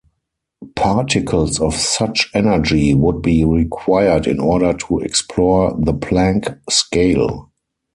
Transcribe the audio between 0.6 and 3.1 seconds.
Particles of such energy